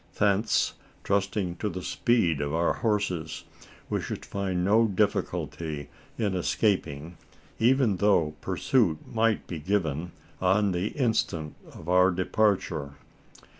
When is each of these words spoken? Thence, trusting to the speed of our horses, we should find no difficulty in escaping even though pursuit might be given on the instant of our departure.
Thence, 0.17 0.73
trusting 1.03 1.57
to 1.57 1.69
the 1.69 1.83
speed 1.83 2.41
of 2.41 2.55
our 2.55 2.73
horses, 2.73 3.43
we 3.87 4.01
should 4.01 4.25
find 4.25 4.65
no 4.65 4.87
difficulty 4.87 5.89
in 6.17 6.33
escaping 6.33 7.17
even 7.59 7.97
though 7.97 8.33
pursuit 8.41 8.97
might 9.13 9.45
be 9.45 9.59
given 9.59 10.11
on 10.41 10.71
the 10.71 10.87
instant 10.87 11.53
of 11.71 11.87
our 11.87 12.09
departure. 12.09 12.93